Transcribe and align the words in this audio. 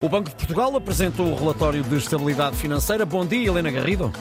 O 0.00 0.08
Banco 0.08 0.30
de 0.30 0.36
Portugal 0.36 0.76
apresentou 0.76 1.26
o 1.26 1.34
relatório 1.34 1.82
de 1.82 1.96
estabilidade 1.96 2.54
financeira. 2.54 3.04
Bom 3.04 3.26
dia, 3.26 3.48
Helena 3.48 3.68
Garrido. 3.68 4.12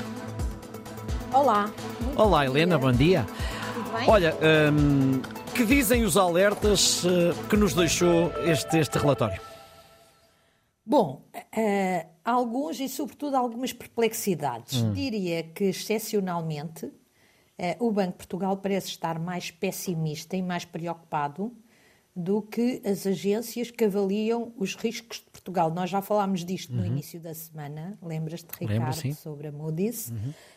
Olá. 1.31 1.71
Olá, 2.15 2.45
Helena, 2.47 2.79
bom 2.79 2.91
dia. 2.91 3.27
Tudo 3.75 3.91
bem? 3.91 4.09
Olha, 4.09 4.35
hum, 4.73 5.21
que 5.53 5.63
dizem 5.63 6.03
os 6.03 6.17
alertas 6.17 7.05
eh, 7.05 7.31
que 7.47 7.55
nos 7.55 7.75
deixou 7.75 8.33
este, 8.41 8.79
este 8.79 8.97
relatório? 8.97 9.39
Bom, 10.83 11.21
eh, 11.55 12.07
alguns 12.25 12.79
e 12.79 12.89
sobretudo 12.89 13.35
algumas 13.35 13.71
perplexidades. 13.71 14.81
Diria 14.95 15.43
que, 15.43 15.65
excepcionalmente, 15.65 16.91
eh, 17.55 17.77
o 17.79 17.91
Banco 17.91 18.13
de 18.13 18.17
Portugal 18.17 18.57
parece 18.57 18.87
estar 18.87 19.19
mais 19.19 19.51
pessimista 19.51 20.35
e 20.35 20.41
mais 20.41 20.65
preocupado 20.65 21.55
do 22.17 22.41
que 22.41 22.81
as 22.83 23.05
agências 23.05 23.69
que 23.69 23.85
avaliam 23.85 24.51
os 24.57 24.75
riscos 24.75 25.19
de 25.19 25.25
Portugal. 25.25 25.69
Nós 25.69 25.87
já 25.87 26.01
falámos 26.01 26.43
disto 26.43 26.73
no 26.73 26.83
início 26.83 27.19
da 27.19 27.31
semana, 27.31 27.95
lembras-te, 28.01 28.47
Lembro, 28.59 28.73
Ricardo, 28.73 28.95
sim. 28.95 29.13
sobre 29.13 29.49
a 29.49 29.51
Moody's. 29.51 30.11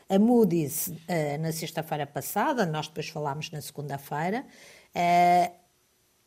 A 0.08 0.18
Moody's, 0.18 0.90
eh, 1.06 1.36
na 1.36 1.52
sexta-feira 1.52 2.06
passada, 2.06 2.64
nós 2.64 2.88
depois 2.88 3.10
falámos 3.10 3.50
na 3.50 3.60
segunda-feira, 3.60 4.46
eh, 4.94 5.52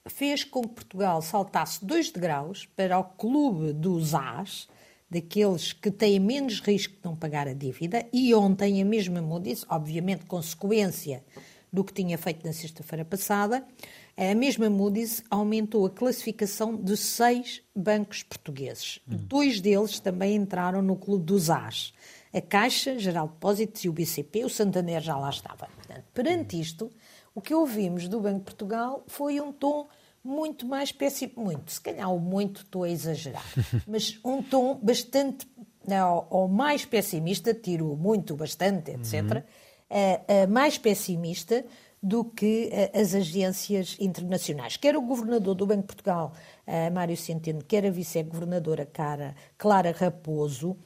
fez 0.06 0.44
com 0.44 0.62
que 0.62 0.76
Portugal 0.76 1.20
saltasse 1.24 1.84
dois 1.84 2.12
degraus 2.12 2.68
para 2.68 3.00
o 3.00 3.04
clube 3.04 3.74
dos 3.74 4.14
As, 4.14 4.68
daqueles 5.10 5.74
que 5.74 5.90
têm 5.90 6.20
menos 6.20 6.60
risco 6.60 6.94
de 6.94 7.04
não 7.04 7.16
pagar 7.16 7.48
a 7.48 7.54
dívida, 7.54 8.06
e 8.14 8.36
ontem 8.36 8.84
a 8.84 8.86
mesma 8.86 9.20
Moody's, 9.20 9.66
obviamente 9.68 10.26
consequência 10.26 11.24
do 11.74 11.84
que 11.84 11.92
tinha 11.92 12.20
feito 12.20 12.46
na 12.46 12.54
sexta-feira 12.54 13.04
passada, 13.04 13.66
a 14.16 14.36
mesma 14.36 14.70
Moody's 14.70 15.24
aumentou 15.28 15.84
a 15.88 15.90
classificação 15.90 16.76
de 16.76 16.96
seis 16.96 17.64
bancos 17.76 18.22
portugueses. 18.22 19.00
Dois 19.08 19.60
deles 19.60 20.00
também 20.00 20.36
entraram 20.36 20.84
no 20.84 20.96
clube 20.96 21.26
dos 21.26 21.50
As. 21.50 21.92
A 22.32 22.40
Caixa, 22.40 23.00
Geral 23.00 23.28
de 23.28 23.34
Depósitos 23.34 23.84
e 23.84 23.90
o 23.90 23.94
BCP, 23.94 24.46
o 24.46 24.50
Santander 24.50 25.02
já 25.02 25.18
lá 25.18 25.32
estava. 25.32 25.68
Portanto, 25.76 26.04
perante 26.14 26.60
isto, 26.60 26.92
o 27.34 27.42
que 27.42 27.56
ouvimos 27.56 28.08
do 28.08 28.20
Banco 28.20 28.40
de 28.40 28.46
Portugal 28.46 29.04
foi 29.08 29.42
um 29.42 29.52
tom 29.52 29.88
muito 30.24 30.68
mais 30.68 30.92
péssimo. 30.92 31.34
Muito, 31.38 31.72
se 31.72 31.82
calhar 31.82 32.14
o 32.14 32.20
muito 32.20 32.62
estou 32.62 32.84
a 32.84 32.90
exagerar, 32.90 33.46
mas 33.88 34.20
um 34.24 34.44
tom 34.44 34.80
bastante, 34.82 35.48
ou, 35.88 36.28
ou 36.30 36.48
mais 36.48 36.86
pessimista, 36.86 37.52
tiro 37.52 37.96
muito, 37.96 38.36
bastante, 38.36 38.92
etc., 38.92 39.44
mais 40.50 40.78
pessimista 40.78 41.66
do 42.02 42.26
que 42.26 42.70
eh, 42.72 42.92
as 42.94 43.16
agências 43.16 43.96
internacionais. 44.00 44.76
Quer 44.76 44.98
o 44.98 45.02
governador 45.02 45.56
do 45.56 45.66
Banco 45.66 45.82
de 45.82 45.88
Portugal, 45.88 46.34
Mário 46.94 47.16
Centeno, 47.16 47.64
quer 47.64 47.86
a 47.86 47.90
vice-governadora 47.90 48.86
Clara 49.58 49.92
Raposo, 49.92 50.78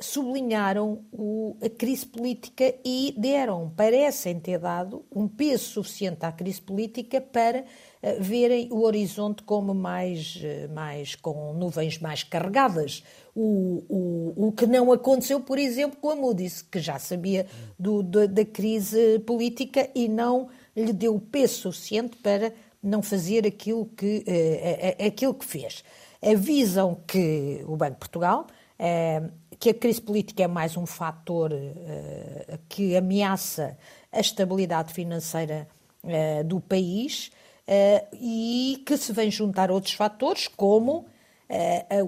sublinharam 0.00 1.04
o- 1.12 1.56
a 1.62 1.68
crise 1.68 2.06
política 2.06 2.74
e 2.84 3.14
deram, 3.18 3.70
parecem 3.76 4.40
ter 4.40 4.58
dado, 4.58 5.04
um 5.14 5.28
peso 5.28 5.64
suficiente 5.64 6.24
à 6.24 6.32
crise 6.32 6.60
política 6.62 7.20
para 7.20 7.64
eh, 8.04 8.16
verem 8.18 8.68
o 8.72 8.82
horizonte 8.82 9.42
como 9.42 9.74
mais, 9.74 10.40
eh, 10.42 10.66
mais 10.68 11.14
com 11.14 11.52
nuvens 11.52 11.98
mais 11.98 12.22
carregadas. 12.24 13.02
O, 13.34 13.84
o, 14.36 14.48
o 14.48 14.52
que 14.52 14.66
não 14.66 14.90
aconteceu, 14.92 15.40
por 15.40 15.58
exemplo, 15.58 15.98
com 16.00 16.10
a 16.10 16.16
Moody's, 16.16 16.62
que 16.62 16.78
já 16.80 16.98
sabia 16.98 17.46
do- 17.78 18.02
da- 18.02 18.26
da 18.26 18.44
crise 18.44 19.18
política 19.20 19.88
e 19.94 20.08
não 20.08 20.48
lhe 20.74 20.92
deu 20.92 21.14
o 21.16 21.20
peso 21.20 21.54
suficiente 21.54 22.16
para 22.16 22.52
não 22.82 23.02
fazer 23.02 23.46
aquilo 23.46 23.86
que, 23.96 24.24
eh, 24.26 24.96
a- 24.98 25.06
aquilo 25.06 25.34
que 25.34 25.44
fez. 25.44 25.84
Avisam 26.20 26.96
que 27.06 27.62
o 27.66 27.76
Banco 27.76 27.92
de 27.92 27.98
Portugal 27.98 28.46
eh, 28.48 28.52
que 29.58 29.70
a 29.70 29.74
crise 29.74 30.00
política 30.00 30.42
é 30.42 30.48
mais 30.48 30.76
um 30.76 30.86
fator 30.86 31.52
eh, 31.52 32.58
que 32.68 32.96
ameaça 32.96 33.78
a 34.10 34.20
estabilidade 34.20 34.92
financeira 34.92 35.68
eh, 36.04 36.42
do 36.42 36.60
país 36.60 37.30
eh, 37.66 38.04
e 38.14 38.82
que 38.84 38.96
se 38.96 39.12
vem 39.12 39.30
juntar 39.30 39.70
outros 39.70 39.94
fatores, 39.94 40.48
como 40.48 41.06
eh, 41.06 41.11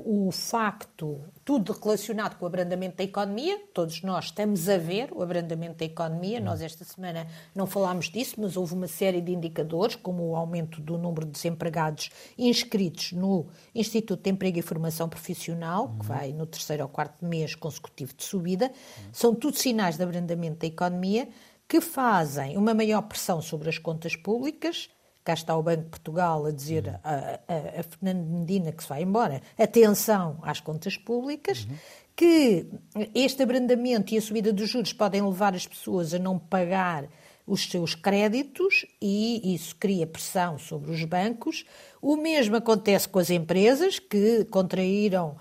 o 0.06 0.30
facto, 0.32 1.20
tudo 1.44 1.72
relacionado 1.72 2.36
com 2.38 2.46
o 2.46 2.48
abrandamento 2.48 2.96
da 2.96 3.04
economia, 3.04 3.60
todos 3.74 4.02
nós 4.02 4.26
estamos 4.26 4.68
a 4.68 4.78
ver 4.78 5.10
o 5.12 5.22
abrandamento 5.22 5.78
da 5.78 5.84
economia, 5.84 6.40
nós 6.40 6.62
esta 6.62 6.82
semana 6.82 7.26
não 7.54 7.66
falámos 7.66 8.08
disso, 8.08 8.36
mas 8.38 8.56
houve 8.56 8.72
uma 8.72 8.88
série 8.88 9.20
de 9.20 9.32
indicadores, 9.32 9.96
como 9.96 10.30
o 10.30 10.36
aumento 10.36 10.80
do 10.80 10.96
número 10.96 11.26
de 11.26 11.32
desempregados 11.32 12.10
inscritos 12.38 13.12
no 13.12 13.46
Instituto 13.74 14.22
de 14.22 14.30
Emprego 14.30 14.58
e 14.58 14.62
Formação 14.62 15.08
Profissional, 15.08 15.94
que 15.98 16.06
vai 16.06 16.32
no 16.32 16.46
terceiro 16.46 16.82
ou 16.82 16.88
quarto 16.88 17.24
mês 17.24 17.54
consecutivo 17.54 18.14
de 18.14 18.24
subida, 18.24 18.72
são 19.12 19.34
tudo 19.34 19.58
sinais 19.58 19.98
de 19.98 20.02
abrandamento 20.02 20.60
da 20.60 20.66
economia 20.66 21.28
que 21.68 21.80
fazem 21.80 22.56
uma 22.56 22.72
maior 22.72 23.02
pressão 23.02 23.42
sobre 23.42 23.68
as 23.68 23.76
contas 23.76 24.16
públicas, 24.16 24.88
Cá 25.24 25.32
está 25.32 25.56
o 25.56 25.62
Banco 25.62 25.84
de 25.84 25.88
Portugal 25.88 26.44
a 26.44 26.50
dizer 26.50 27.00
a, 27.02 27.40
a, 27.48 27.80
a 27.80 27.82
Fernando 27.82 28.26
Medina 28.26 28.70
que 28.70 28.82
se 28.82 28.88
vai 28.90 29.02
embora. 29.02 29.40
Atenção 29.58 30.38
às 30.42 30.60
contas 30.60 30.98
públicas, 30.98 31.66
que 32.14 32.66
este 33.14 33.42
abrandamento 33.42 34.12
e 34.12 34.18
a 34.18 34.20
subida 34.20 34.52
dos 34.52 34.68
juros 34.68 34.92
podem 34.92 35.22
levar 35.22 35.54
as 35.54 35.66
pessoas 35.66 36.12
a 36.12 36.18
não 36.18 36.38
pagar 36.38 37.08
os 37.46 37.70
seus 37.70 37.94
créditos 37.94 38.84
e 39.00 39.54
isso 39.54 39.74
cria 39.76 40.06
pressão 40.06 40.58
sobre 40.58 40.90
os 40.90 41.02
bancos. 41.04 41.64
O 42.02 42.16
mesmo 42.16 42.56
acontece 42.56 43.08
com 43.08 43.18
as 43.18 43.30
empresas 43.30 43.98
que 43.98 44.44
contraíram 44.46 45.36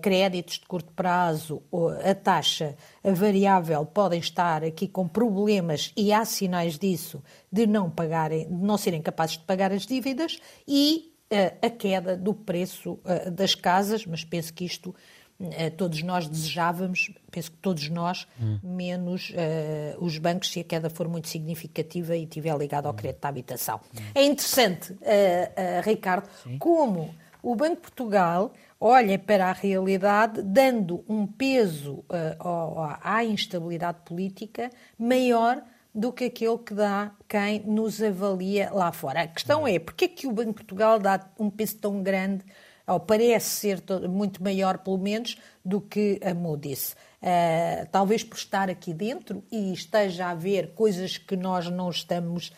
créditos 0.00 0.58
de 0.58 0.66
curto 0.66 0.92
prazo, 0.92 1.62
a 2.04 2.14
taxa 2.14 2.76
variável 3.02 3.84
podem 3.84 4.20
estar 4.20 4.62
aqui 4.64 4.86
com 4.86 5.08
problemas 5.08 5.92
e 5.96 6.12
há 6.12 6.24
sinais 6.24 6.78
disso 6.78 7.22
de 7.50 7.66
não 7.66 7.90
pagarem, 7.90 8.46
de 8.46 8.64
não 8.64 8.76
serem 8.76 9.02
capazes 9.02 9.38
de 9.38 9.44
pagar 9.44 9.72
as 9.72 9.86
dívidas 9.86 10.38
e 10.66 11.12
eh, 11.30 11.54
a 11.62 11.70
queda 11.70 12.16
do 12.16 12.34
preço 12.34 12.98
eh, 13.04 13.30
das 13.30 13.54
casas, 13.54 14.04
mas 14.06 14.22
penso 14.24 14.52
que 14.52 14.64
isto 14.64 14.94
eh, 15.40 15.70
todos 15.70 16.02
nós 16.02 16.28
desejávamos, 16.28 17.10
penso 17.30 17.50
que 17.50 17.56
todos 17.58 17.88
nós, 17.88 18.28
menos 18.62 19.32
eh, 19.34 19.96
os 19.98 20.18
bancos, 20.18 20.52
se 20.52 20.60
a 20.60 20.64
queda 20.64 20.88
for 20.88 21.08
muito 21.08 21.28
significativa 21.28 22.16
e 22.16 22.24
estiver 22.24 22.56
ligada 22.56 22.88
ao 22.88 22.94
crédito 22.94 23.24
à 23.24 23.28
habitação. 23.28 23.80
É 24.14 24.24
interessante, 24.24 24.96
eh, 25.02 25.50
eh, 25.56 25.80
Ricardo, 25.84 26.28
como 26.58 27.14
o 27.42 27.54
Banco 27.54 27.76
de 27.76 27.80
Portugal 27.82 28.52
olha 28.80 29.18
para 29.18 29.46
a 29.48 29.52
realidade 29.52 30.42
dando 30.42 31.04
um 31.08 31.26
peso 31.26 32.04
ao- 32.38 32.98
à 33.02 33.24
instabilidade 33.24 33.98
política 34.04 34.70
maior 34.98 35.62
do 35.94 36.12
que 36.12 36.24
aquele 36.24 36.58
que 36.58 36.72
dá 36.72 37.10
quem 37.28 37.60
nos 37.66 38.02
avalia 38.02 38.70
lá 38.72 38.90
fora. 38.92 39.22
A 39.22 39.26
questão 39.26 39.66
é, 39.66 39.78
porquê 39.78 40.06
é 40.06 40.08
que 40.08 40.26
o 40.26 40.32
Banco 40.32 40.50
de 40.50 40.54
Portugal 40.54 40.98
dá 40.98 41.20
um 41.38 41.50
peso 41.50 41.76
tão 41.76 42.02
grande, 42.02 42.44
ou 42.86 42.98
parece 42.98 43.46
ser 43.46 43.80
to- 43.80 44.08
muito 44.08 44.42
maior, 44.42 44.78
pelo 44.78 44.98
menos, 44.98 45.36
do 45.64 45.80
que 45.80 46.18
a 46.24 46.32
Moody's? 46.34 46.96
Eh, 47.20 47.86
talvez 47.92 48.24
por 48.24 48.36
estar 48.36 48.68
aqui 48.68 48.92
dentro 48.92 49.44
e 49.52 49.72
esteja 49.72 50.28
a 50.30 50.34
ver 50.34 50.72
coisas 50.74 51.16
que 51.18 51.36
nós 51.36 51.68
não 51.70 51.88
estamos 51.90 52.52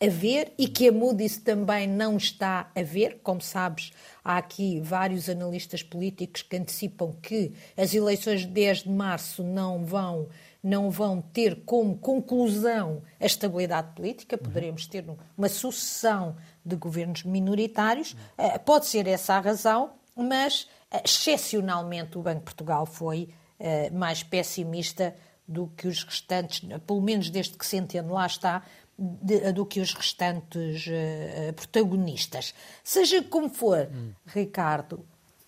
a 0.00 0.08
ver 0.08 0.52
e 0.58 0.66
que 0.68 0.88
a 0.88 0.92
Moody's 0.92 1.38
também 1.38 1.86
não 1.86 2.16
está 2.16 2.70
a 2.74 2.82
ver. 2.82 3.20
Como 3.22 3.40
sabes, 3.40 3.92
há 4.24 4.36
aqui 4.36 4.80
vários 4.80 5.28
analistas 5.28 5.82
políticos 5.82 6.42
que 6.42 6.56
antecipam 6.56 7.12
que 7.22 7.52
as 7.76 7.94
eleições 7.94 8.40
de 8.40 8.48
10 8.48 8.82
de 8.84 8.90
março 8.90 9.42
não 9.42 9.84
vão, 9.84 10.28
não 10.62 10.90
vão 10.90 11.20
ter 11.20 11.62
como 11.64 11.96
conclusão 11.96 13.02
a 13.20 13.26
estabilidade 13.26 13.94
política, 13.94 14.36
poderemos 14.36 14.86
ter 14.86 15.04
uma 15.36 15.48
sucessão 15.48 16.36
de 16.64 16.76
governos 16.76 17.22
minoritários. 17.22 18.16
Eh, 18.36 18.58
Pode 18.58 18.86
ser 18.86 19.06
essa 19.06 19.34
a 19.34 19.40
razão, 19.40 19.92
mas 20.16 20.68
eh, 20.90 21.02
excepcionalmente 21.04 22.18
o 22.18 22.22
Banco 22.22 22.40
de 22.40 22.44
Portugal 22.44 22.86
foi 22.86 23.28
eh, 23.58 23.90
mais 23.90 24.22
pessimista 24.22 25.14
do 25.46 25.68
que 25.76 25.86
os 25.86 26.02
restantes, 26.02 26.66
pelo 26.86 27.02
menos 27.02 27.28
desde 27.28 27.56
que 27.56 27.66
Centeno 27.66 28.14
lá 28.14 28.26
está, 28.26 28.62
de- 28.98 29.52
do 29.52 29.66
que 29.66 29.80
os 29.80 29.92
restantes 29.94 30.86
eh, 30.88 31.52
protagonistas. 31.56 32.54
Seja 32.82 33.22
como 33.22 33.48
for, 33.48 33.88
Ricardo, 34.26 35.04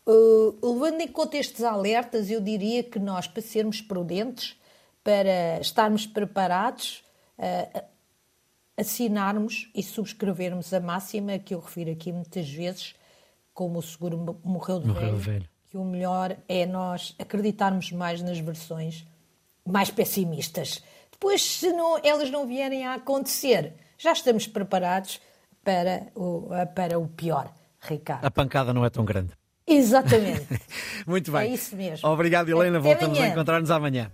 eh, 0.07 0.13
levando 0.63 1.01
em 1.01 1.09
conta 1.09 1.37
estes 1.37 1.63
alertas, 1.63 2.31
eu 2.31 2.41
diria 2.41 2.83
que 2.83 2.99
nós, 2.99 3.27
para 3.27 3.43
sermos 3.43 3.81
prudentes, 3.81 4.57
para 5.05 5.61
estarmos 5.61 6.07
preparados, 6.07 7.03
eh, 7.39 7.85
assinarmos 8.77 9.71
e 9.75 9.83
subscrevermos 9.83 10.73
a 10.75 10.81
máxima 10.81 11.39
que 11.39 11.55
eu 11.55 11.61
refiro 11.61 11.91
aqui 11.93 12.13
muitas 12.13 12.49
vezes, 12.51 12.95
como 13.55 13.79
o 13.79 13.83
seguro 13.83 14.19
mo- 14.19 14.41
morreu 14.45 14.81
de, 14.81 14.89
Morreu 14.89 15.17
velho, 15.17 15.19
velho. 15.19 15.49
que 15.71 15.77
o 15.79 15.85
melhor 15.85 16.37
é 16.49 16.67
nós 16.67 17.15
acreditarmos 17.19 17.91
mais 17.93 18.21
nas 18.23 18.39
versões 18.39 19.07
mais 19.65 19.91
pessimistas. 19.91 20.83
Depois, 21.19 21.43
se 21.43 21.73
não, 21.73 21.99
elas 22.05 22.31
não 22.31 22.47
vierem 22.47 22.87
a 22.87 22.95
acontecer, 22.95 23.73
já 23.97 24.13
estamos 24.13 24.47
preparados 24.47 25.19
para 25.65 26.09
o, 26.15 26.49
para 26.75 26.99
o 26.99 27.09
pior, 27.09 27.51
Ricardo. 27.81 28.25
A 28.25 28.31
pancada 28.31 28.75
não 28.75 28.85
é 28.85 28.91
tão 28.91 29.05
grande. 29.05 29.33
Exatamente. 29.67 30.47
Muito 31.07 31.33
bem. 31.33 31.51
É 31.51 31.55
isso 31.55 31.75
mesmo. 31.75 32.09
Obrigado, 32.09 32.49
Helena. 32.51 32.79
Até 32.79 32.87
Voltamos 32.87 33.17
amanhã. 33.17 33.31
a 33.31 33.35
encontrar-nos 33.35 33.71
amanhã. 33.71 34.13